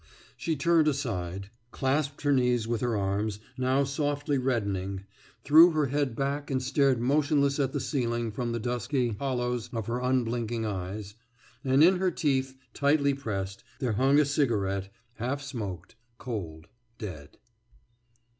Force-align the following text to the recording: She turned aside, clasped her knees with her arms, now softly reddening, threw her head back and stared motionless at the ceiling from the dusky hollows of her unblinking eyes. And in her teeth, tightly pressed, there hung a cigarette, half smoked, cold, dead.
She 0.35 0.55
turned 0.55 0.87
aside, 0.87 1.51
clasped 1.69 2.23
her 2.23 2.31
knees 2.31 2.67
with 2.67 2.81
her 2.81 2.97
arms, 2.97 3.37
now 3.55 3.83
softly 3.83 4.39
reddening, 4.39 5.03
threw 5.43 5.69
her 5.73 5.85
head 5.85 6.15
back 6.15 6.49
and 6.49 6.59
stared 6.59 6.99
motionless 6.99 7.59
at 7.59 7.71
the 7.71 7.79
ceiling 7.79 8.31
from 8.31 8.51
the 8.51 8.59
dusky 8.59 9.09
hollows 9.19 9.69
of 9.71 9.85
her 9.85 9.99
unblinking 9.99 10.65
eyes. 10.65 11.13
And 11.63 11.83
in 11.83 11.97
her 11.97 12.09
teeth, 12.09 12.55
tightly 12.73 13.13
pressed, 13.13 13.63
there 13.77 13.93
hung 13.93 14.19
a 14.19 14.25
cigarette, 14.25 14.91
half 15.17 15.39
smoked, 15.43 15.93
cold, 16.17 16.67
dead. 16.97 17.37